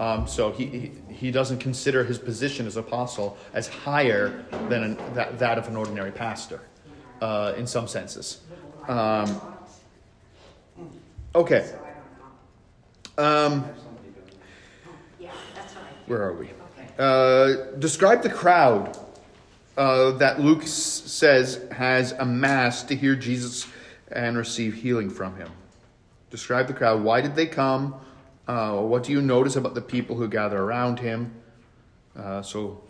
[0.00, 4.98] Um, so he, he, he doesn't consider his position as apostle as higher than an,
[5.12, 6.62] that, that of an ordinary pastor
[7.20, 8.40] uh, in some senses.
[8.88, 9.38] Um,
[11.34, 11.70] okay.
[13.18, 13.62] Um,
[16.06, 16.48] where are we?
[16.98, 18.98] Uh, describe the crowd
[19.76, 23.66] uh, that Luke s- says has amassed to hear Jesus
[24.10, 25.50] and receive healing from him.
[26.30, 27.04] Describe the crowd.
[27.04, 27.96] Why did they come?
[28.50, 31.32] Uh, what do you notice about the people who gather around him?
[32.18, 32.80] Uh, so,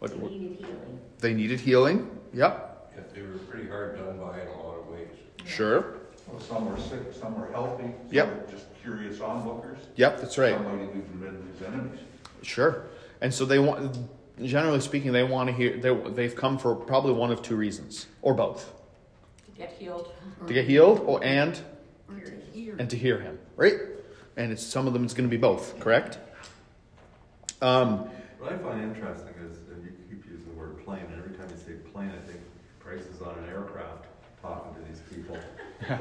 [0.00, 1.00] what, They needed healing.
[1.20, 2.10] they needed healing.
[2.34, 5.06] Yep, Yeah, they were pretty hard done by in a lot of ways.
[5.44, 5.98] sure.
[6.26, 7.84] Well, some were sick, some were healthy.
[7.84, 8.26] some Yep.
[8.46, 9.78] were Just curious onlookers.
[9.94, 10.54] Yep, that's right.
[10.54, 12.00] Some might have even been his enemies.
[12.42, 12.86] Sure.
[13.20, 13.96] And so they want,
[14.42, 15.76] generally speaking, they want to hear.
[15.78, 18.72] They, they've come for probably one of two reasons, or both:
[19.46, 20.10] To Get healed.
[20.44, 21.56] To get healed, or and
[22.10, 22.74] Or to hear.
[22.80, 23.74] and to hear him, right?
[24.36, 25.04] And it's some of them.
[25.04, 26.18] It's going to be both, correct?
[27.62, 31.34] Um, What I find interesting is, and you keep using the word plane, and every
[31.36, 32.40] time you say plane, I think
[32.80, 34.04] Christ is on an aircraft
[34.42, 35.38] talking to these people.
[35.88, 35.98] But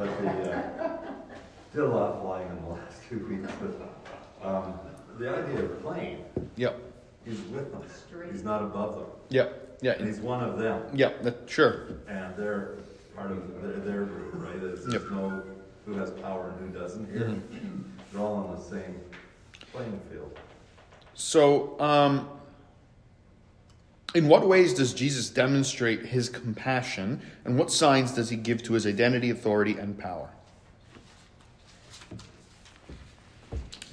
[1.78, 4.74] the, uh, of flying in the last two weeks, but, um,
[5.20, 6.24] the idea of plane,
[6.56, 6.80] Yep.
[7.26, 7.84] he's with them.
[8.32, 9.06] He's not above them.
[9.30, 9.80] Yep.
[9.82, 9.92] Yeah.
[9.94, 10.84] And he's one of them.
[10.94, 11.24] Yep.
[11.24, 11.88] That, sure.
[12.08, 12.76] And they're
[13.18, 14.62] part of their, their group, right?
[14.62, 15.02] There's, Yep.
[15.02, 15.44] there's no
[15.86, 17.36] who has power and who doesn't here.
[18.12, 19.00] They're all on the same
[19.72, 20.38] playing field.
[21.14, 22.30] So, um,
[24.16, 28.74] in what ways does Jesus demonstrate his compassion, and what signs does he give to
[28.74, 30.30] his identity, authority, and power?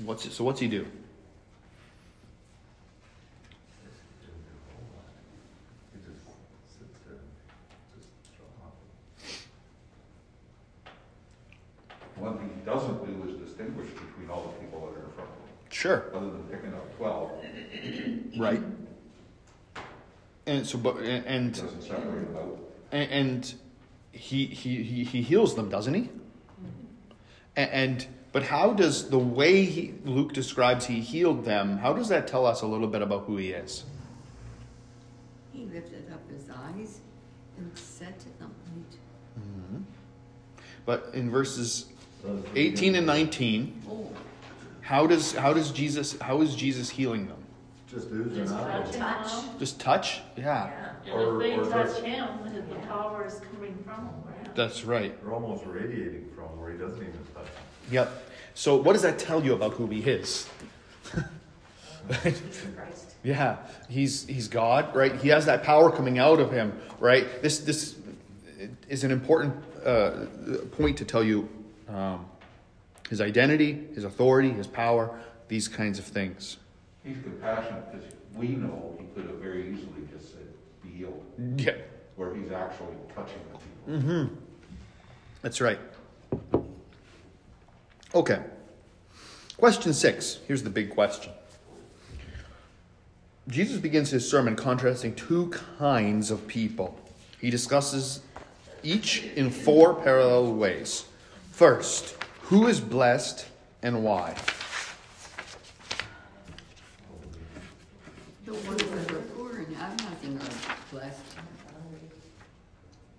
[0.04, 0.44] What's it, so?
[0.44, 0.86] What's he do?
[5.92, 6.24] He just
[6.78, 7.30] sits there and
[7.94, 8.46] just draw.
[12.22, 15.28] One thing he doesn't do is distinguish between all the people that are in front
[15.28, 16.04] of him, Sure.
[16.14, 17.32] other than picking up twelve,
[18.38, 18.62] Right.
[20.46, 22.58] And so, but he and doesn't separate them out.
[22.92, 23.54] and, and
[24.12, 26.10] he, he he he heals them, doesn't he?
[27.56, 31.76] And, and but how does the way he, Luke describes he healed them?
[31.78, 33.84] How does that tell us a little bit about who he is?
[35.52, 37.00] He lifted up his eyes
[37.58, 38.50] and said to them,
[39.38, 39.82] mm-hmm.
[40.86, 41.91] But in verses So it's-
[42.54, 44.10] 18 and 19, Oh,
[44.80, 47.36] how does how does Jesus how is Jesus healing them?
[47.90, 48.66] Just oozing Just out.
[48.84, 49.26] touch him Touch.
[49.26, 49.58] out.
[49.58, 50.20] Just touch?
[50.36, 50.70] Yeah.
[51.06, 51.12] Yeah.
[51.12, 54.54] Or- And if or they touch him, then the power is coming from him, right?
[54.54, 55.20] That's right.
[55.22, 57.64] They're almost radiating from where he doesn't even touch them.
[57.90, 58.28] Yep.
[58.54, 60.48] So what does that tell you about who he is?
[62.08, 62.42] Christ.
[63.24, 63.58] Yeah,
[63.88, 65.14] he's he's God, right?
[65.14, 67.40] He has that power coming out of him, right?
[67.40, 67.94] This this
[68.88, 69.54] is an important
[69.86, 70.26] uh,
[70.72, 71.48] point to tell you
[71.92, 72.26] um,
[73.08, 76.56] his identity, his authority, his power, these kinds of things.
[77.04, 80.46] He's compassionate because we know he could have very easily just said,
[80.82, 81.22] be healed,
[81.56, 81.74] Yeah,
[82.16, 84.10] where he's actually touching the people.
[84.28, 84.34] Mm-hmm.
[85.42, 85.78] that's right.
[88.14, 88.40] Okay.
[89.56, 90.38] Question six.
[90.46, 91.32] Here's the big question.
[93.48, 96.98] Jesus begins his sermon contrasting two kinds of people.
[97.40, 98.20] He discusses
[98.82, 101.04] each in four parallel ways.
[101.52, 103.46] First, who is blessed
[103.82, 104.34] and why?
[108.44, 111.20] the ones that are poor and have nothing are blessed.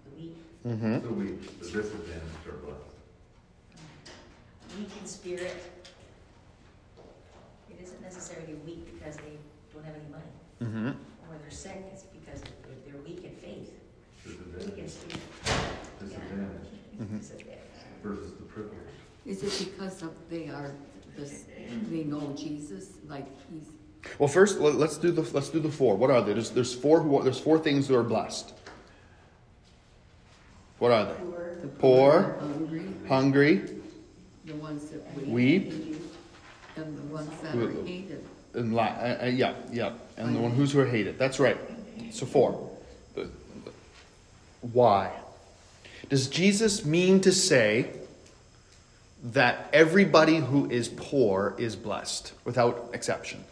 [0.06, 0.36] The weak,
[0.68, 1.00] Mm-hmm.
[1.02, 2.96] The weak, the disadvantaged are blessed.
[4.78, 5.58] weak in spirit.
[7.70, 9.38] It isn't necessarily weak because they
[9.74, 10.88] don't have any money, Mm-hmm.
[11.32, 12.52] or they're sick, it's because they're-
[12.86, 13.72] they're weak in faith,
[14.26, 14.38] weak
[14.78, 15.22] in Disadvantaged, spirit.
[16.00, 16.70] disadvantaged.
[17.16, 17.53] It's a-
[18.04, 18.78] versus the privileged.
[19.26, 20.72] Is it because of they are,
[21.18, 21.46] this,
[21.90, 23.68] they know Jesus, like he's,
[24.20, 25.96] Well, first let- let's do the let's do the four.
[25.96, 26.34] What are they?
[26.34, 28.54] There's there's four who are, there's four things who are blessed.
[30.80, 31.14] What are they?
[31.62, 32.36] the Poor.
[32.42, 33.62] hungry, Hungry,
[34.46, 36.02] the ones that weep, weep,
[36.76, 38.26] and the ones that Who- are hated.
[38.54, 41.18] and la- uh, uh, yeah, yeah, and the one who's who are hated.
[41.18, 41.58] That's right.
[42.12, 42.70] So four.
[43.16, 43.30] The-
[43.64, 43.72] the-
[44.74, 45.10] Why?
[46.14, 47.90] Does Jesus mean to say
[49.24, 53.44] that everybody who is poor is blessed without exception?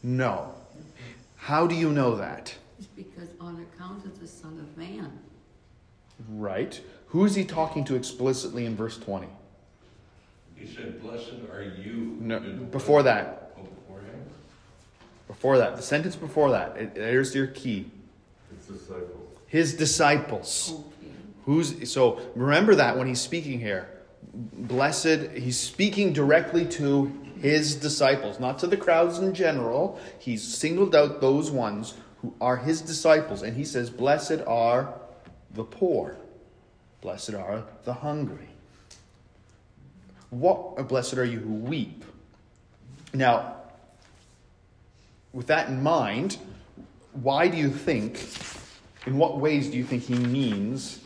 [0.00, 0.54] No.
[1.38, 2.54] How do you know that?
[2.78, 5.10] It's because on account of the Son of Man.
[6.28, 6.80] Right.
[7.08, 9.26] Who is he talking to explicitly in verse 20?
[10.54, 12.16] He said, blessed are you.
[12.20, 13.54] No, before that.
[13.58, 14.20] Oh, before him?
[15.26, 17.90] Before that, the sentence before that, it, there's your key.
[18.52, 19.25] It's disciples.
[19.46, 20.74] His disciples.
[21.44, 23.88] Who's so remember that when he's speaking here.
[24.32, 30.00] Blessed, he's speaking directly to his disciples, not to the crowds in general.
[30.18, 34.92] He's singled out those ones who are his disciples, and he says, Blessed are
[35.54, 36.16] the poor,
[37.00, 38.48] blessed are the hungry.
[40.30, 42.04] What uh, blessed are you who weep?
[43.14, 43.56] Now,
[45.32, 46.38] with that in mind,
[47.12, 48.18] why do you think,
[49.06, 51.00] in what ways do you think he means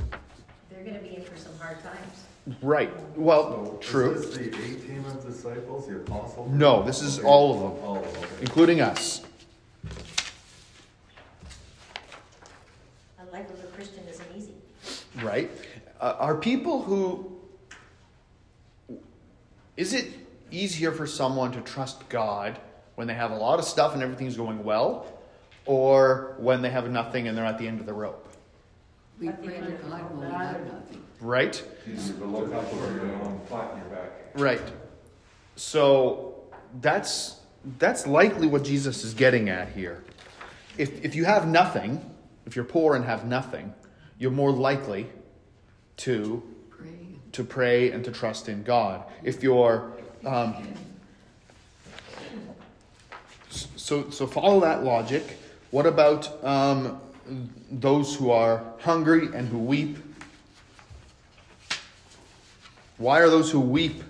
[0.71, 2.25] They're gonna be in for some hard times.
[2.63, 2.91] Right.
[3.17, 4.11] Well, So, true.
[4.13, 6.51] Is this the A team of disciples, the apostles?
[6.51, 7.29] No, this is Okay.
[7.29, 7.85] all of them.
[7.85, 8.25] All of them.
[8.41, 9.23] including us.
[13.19, 14.55] A life of a Christian isn't easy.
[15.23, 15.51] Right?
[16.01, 17.37] Uh, are people who.
[19.77, 20.09] Is it
[20.51, 22.59] easier for someone to trust God
[22.97, 25.07] when they have a lot of stuff and everything's going well,
[25.71, 28.27] or when they have nothing and they're at the end of the rope?
[29.21, 31.05] We I think pray to God when we have nothing.
[31.21, 31.63] Right?
[31.89, 34.11] Easier to look up where you're on flat in your back.
[34.35, 34.73] Right.
[35.55, 36.43] So
[36.81, 37.39] that's
[37.79, 40.03] that's likely what Jesus is getting at here.
[40.77, 42.05] If if you have nothing,
[42.47, 43.73] if you're poor and have nothing,
[44.19, 45.07] you're more likely
[45.99, 46.89] to Pray.
[47.31, 49.05] to pray and to trust in God.
[49.23, 49.93] If you're
[50.27, 50.57] um,
[53.51, 55.37] so so follow that logic.
[55.71, 57.01] What about um,
[57.71, 59.99] those who are hungry and who weep?
[62.99, 64.03] Why are those who weep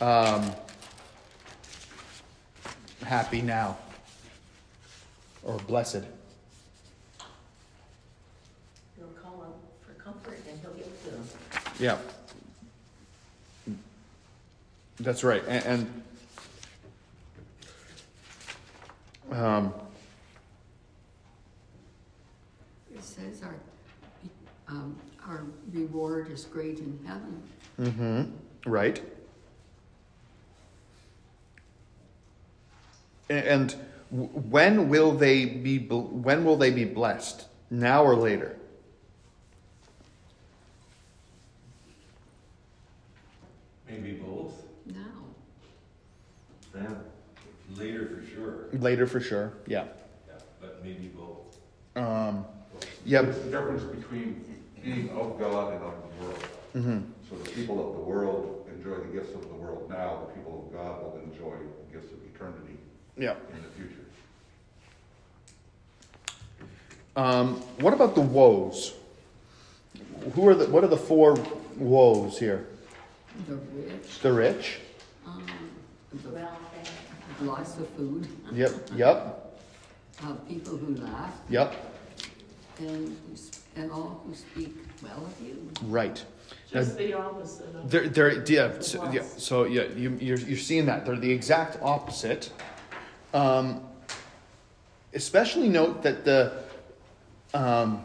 [0.00, 0.52] um,
[3.04, 3.76] happy now
[5.42, 6.04] or blessed?
[8.96, 11.24] He'll call out for comfort and he'll give it to them.
[11.80, 11.98] Yeah.
[15.00, 15.42] That's right.
[15.48, 15.92] And,
[19.32, 19.74] and um,
[22.94, 23.54] It says our,
[24.68, 24.96] um,
[25.26, 27.42] our reward is great in heaven.
[27.80, 29.00] mm-hmm, right.
[33.30, 33.74] And
[34.10, 37.46] when will they be when will they be blessed?
[37.70, 38.56] Now or later?
[43.88, 45.00] Maybe both, Now,
[46.74, 46.94] Yeah.
[47.76, 49.52] later for sure, Later for sure.
[49.66, 49.84] Yeah.
[50.26, 51.58] yeah, but maybe both.
[51.96, 52.44] Um,
[53.04, 53.24] yep.
[53.24, 54.44] It's the difference between
[54.82, 56.48] being of God and of the world.
[56.76, 56.98] Mm-hmm.
[57.30, 60.66] So the people of the world enjoy the gifts of the world now, the people
[60.66, 62.76] of God will enjoy the gifts of eternity
[63.16, 63.34] Yeah.
[63.54, 64.00] in the future.
[67.16, 68.94] Um, what about the woes?
[70.34, 71.36] Who are the what are the four
[71.76, 72.66] woes here?
[73.48, 74.78] the rich, The rich.
[75.26, 75.44] um,
[76.12, 76.56] the Welfare.
[77.42, 78.90] lots of food, Yep.
[78.96, 79.58] Yep.
[80.22, 81.74] uh, people who laugh, Yep.
[82.78, 85.68] And, who s- and all who speak well of you.
[85.82, 86.24] Right.
[86.70, 87.90] Just the opposite of.
[87.90, 91.06] They're, they're yeah, so, yeah, so yeah, you, you're, you're seeing that.
[91.06, 92.50] They're the exact opposite.
[93.32, 93.82] Um,
[95.12, 96.52] especially note that the,
[97.52, 98.02] um,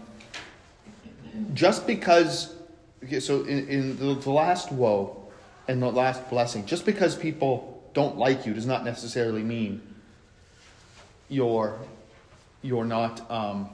[1.53, 2.55] just because,
[3.03, 5.17] okay, so in, in the, the last woe
[5.67, 9.81] and the last blessing, just because people don't like you does not necessarily mean
[11.29, 11.79] you're,
[12.61, 13.69] you're not, um,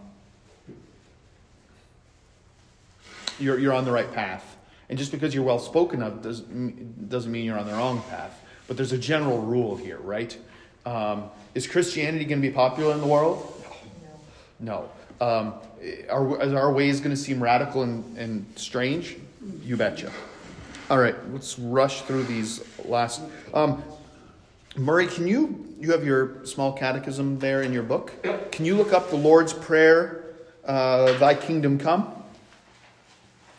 [3.40, 4.58] you're, you're on the right path.
[4.90, 8.40] And just because you're well spoken of does, doesn't mean you're on the wrong path.
[8.68, 10.38] But there's a general rule here, right?
[10.86, 13.52] Um, is Christianity going to be popular in the world?
[14.60, 14.90] No.
[15.20, 15.54] Um,
[16.10, 19.18] are, are our ways going to seem radical and, and strange?
[19.64, 20.12] You betcha.
[20.90, 23.22] All right, let's rush through these last.
[23.54, 23.84] Um,
[24.76, 28.14] Murray, can you you have your small catechism there in your book?
[28.52, 30.26] Can you look up the Lord's Prayer,
[30.64, 32.12] uh, "Thy kingdom come"?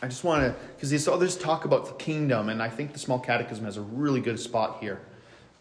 [0.01, 2.99] I just want to because these others talk about the kingdom, and I think the
[2.99, 5.01] small catechism has a really good spot here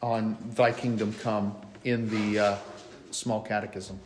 [0.03, 2.57] on "Thy kingdom come" in the uh,
[3.11, 3.99] small catechism.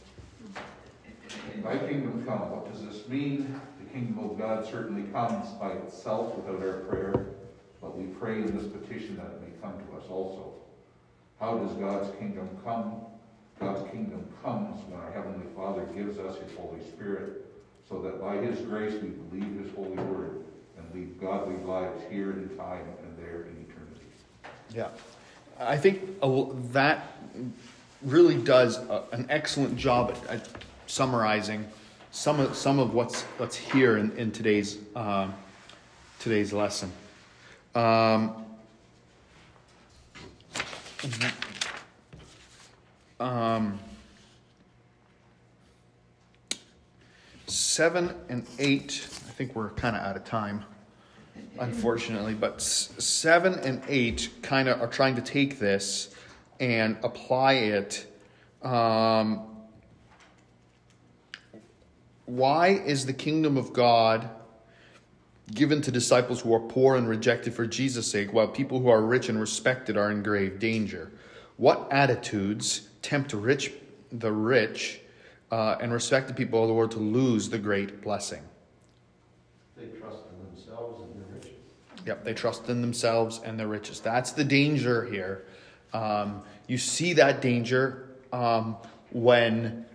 [1.64, 3.60] Thy kingdom come, what does this mean?
[3.80, 7.26] The kingdom of God certainly comes by itself without our prayer,
[7.80, 10.52] but we pray in this petition that it may come to us also.
[11.40, 13.02] How does God's kingdom come?
[13.58, 17.49] God's kingdom comes when our Heavenly Father gives us His Holy Spirit,
[17.90, 20.44] so that by His grace we believe His holy word
[20.78, 24.06] and lead godly lives here in time and there in eternity.
[24.74, 24.88] Yeah,
[25.58, 26.20] I think
[26.72, 27.16] that
[28.02, 28.78] really does
[29.12, 30.48] an excellent job at, at
[30.86, 31.66] summarizing
[32.12, 35.34] some of some of what's what's here in, in today's um,
[36.18, 36.90] today's lesson.
[37.74, 38.44] Um,
[43.20, 43.78] um,
[47.50, 49.06] seven and eight.
[49.28, 50.64] I think we're kind of out of time
[51.58, 52.34] unfortunately.
[52.34, 56.14] But seven and eight kind of are trying to take this
[56.58, 58.06] and apply it.
[58.62, 59.46] Um,
[62.26, 64.28] why is the kingdom of God
[65.52, 69.02] given to disciples who are poor and rejected for Jesus' sake, while people who are
[69.02, 71.10] rich and respected are in grave danger?
[71.56, 73.72] What attitudes tempt rich,
[74.12, 75.00] the rich
[75.50, 78.42] uh, and respected people of the world to lose the great blessing?
[79.76, 81.58] They trust in themselves and their riches.
[82.06, 84.00] Yep, they trust in themselves and their riches.
[84.00, 85.44] That's the danger here.
[85.92, 88.76] Um, you see that danger um,
[89.10, 89.86] when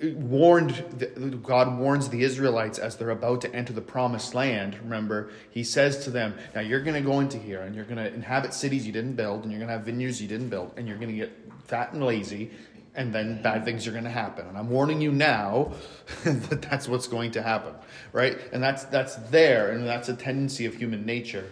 [0.00, 4.78] warned God warns the Israelites as they're about to enter the promised land.
[4.82, 7.96] Remember, he says to them, "Now you're going to go into here, and you're going
[7.96, 10.72] to inhabit cities you didn't build, and you're going to have vineyards you didn't build,
[10.76, 11.32] and you're going to get
[11.64, 12.50] fat and lazy."
[12.98, 15.70] And then bad things are going to happen, and I'm warning you now
[16.24, 17.72] that that's what's going to happen,
[18.12, 18.36] right?
[18.52, 21.48] And that's that's there, and that's a tendency of human nature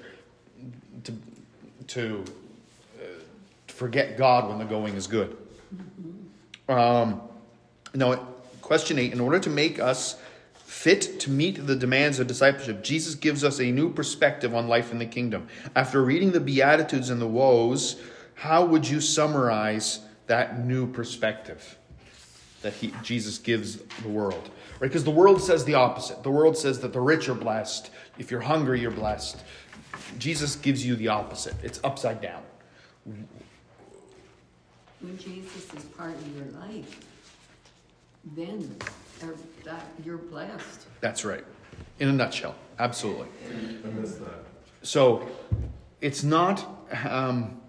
[1.05, 1.14] to
[1.86, 2.24] to
[2.99, 3.05] uh,
[3.68, 5.36] forget God when the going is good.
[6.68, 7.20] Um,
[7.94, 8.16] now,
[8.61, 10.18] question eight: In order to make us
[10.55, 12.82] fit to meet the demands of discipleship.
[12.82, 15.47] Jesus gives us a new perspective on life in the kingdom.
[15.76, 18.03] After reading the Beatitudes and the woes,
[18.34, 21.79] how would you summarize that new perspective
[22.62, 24.51] that he, Jesus gives the world?
[24.81, 24.89] Right?
[24.89, 26.22] Because the world says the opposite.
[26.22, 27.91] The world says that the rich are blessed.
[28.18, 29.43] If you're hungry, you're blessed.
[30.18, 31.55] Jesus gives you the opposite.
[31.62, 32.43] It's upside down.
[35.01, 37.01] When Jesus is part of your life,
[38.35, 38.77] then
[39.22, 39.37] er,
[40.05, 40.87] you're blessed.
[41.01, 41.45] That's right.
[42.01, 42.55] In a nutshell.
[42.79, 43.29] Absolutely.
[43.85, 44.45] I missed that.
[44.83, 45.29] So
[46.01, 46.66] it's not
[47.05, 47.61] um,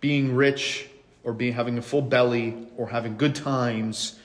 [0.00, 0.88] being rich
[1.24, 4.18] or being having a full belly or having good times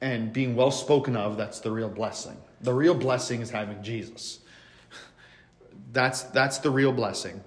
[0.00, 2.36] and being well spoken of that's the real blessing.
[2.60, 4.40] The real blessing is having Jesus.
[5.92, 7.42] That's that's the real blessing,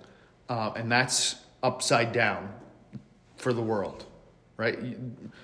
[0.49, 2.53] uh, and that's upside down
[3.37, 4.05] for the world,
[4.55, 4.77] right?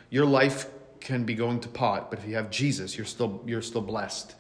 [0.10, 0.68] Your life
[1.00, 4.36] can be going to pot, but if you have Jesus, you're still you're still blessed,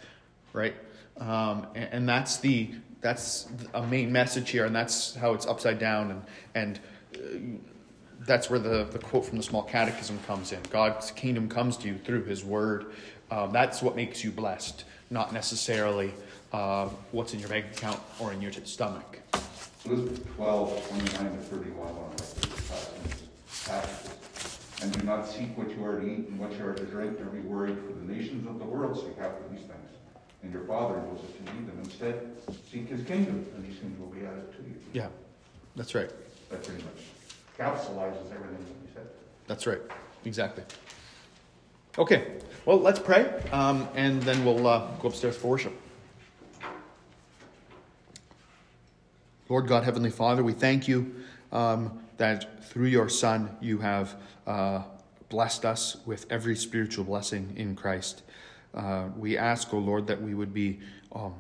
[0.54, 0.76] right?
[1.18, 2.70] Um, and, and that's the
[3.02, 6.24] that's a main message here, and that's how it's upside down, and
[6.56, 6.80] and
[7.16, 7.71] uh,
[8.26, 10.60] that's where the, the quote from the small catechism comes in.
[10.70, 12.94] God's kingdom comes to you through His Word.
[13.30, 16.14] Um, that's what makes you blessed, not necessarily
[16.54, 19.20] uh, what's in your bank account or in your stomach.
[19.86, 22.24] Elizabeth 12, 29 to 31 on the
[23.66, 24.18] passages.
[24.84, 27.20] And do not seek what you are to eat and what you are to drink,
[27.20, 29.72] nor be worried, for the nations of the world seek after these things.
[30.44, 31.80] And your Father knows that you need them.
[31.84, 32.32] Instead,
[32.72, 34.76] seek His kingdom, and these things will be added to you.
[34.94, 35.08] Yeah,
[35.76, 36.10] that's right.
[36.50, 37.04] That pretty much
[38.32, 39.08] everything that you said.
[39.48, 39.82] That's right.
[40.26, 40.64] Exactly.
[41.98, 45.74] Okay, well, let's pray, um, and then we'll uh, go upstairs for worship.
[49.50, 51.14] Lord God, Heavenly Father, we thank you
[51.52, 54.16] um, that through your Son you have
[54.48, 54.84] uh,
[55.28, 58.22] blessed us with every spiritual blessing in Christ.
[58.74, 60.80] Uh, we ask, O oh Lord, that we would be
[61.12, 61.34] um,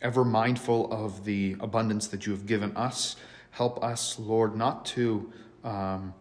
[0.00, 3.16] ever mindful of the abundance that you have given us.
[3.50, 5.30] Help us, Lord, not to
[5.64, 6.14] um,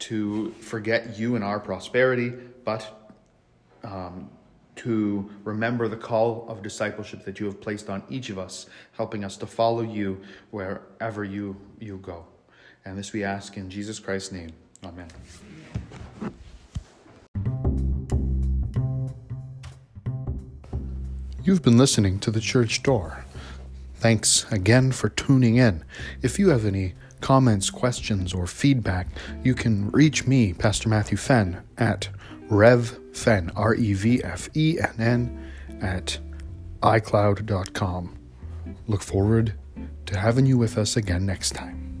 [0.00, 2.32] to forget you and our prosperity,
[2.64, 3.10] but
[3.84, 4.30] um,
[4.76, 9.24] to remember the call of discipleship that you have placed on each of us, helping
[9.24, 10.20] us to follow you
[10.50, 12.24] wherever you, you go.
[12.84, 14.50] And this we ask in Jesus Christ's name.
[14.84, 15.08] Amen.
[21.44, 23.24] You've been listening to The Church Door.
[23.96, 25.84] Thanks again for tuning in.
[26.22, 29.06] If you have any comments, questions, or feedback,
[29.42, 32.08] you can reach me, Pastor Matthew Fenn, at
[32.50, 36.18] revfenn, R E V F E N N, at
[36.82, 38.18] iCloud.com.
[38.86, 39.54] Look forward
[40.06, 41.91] to having you with us again next time.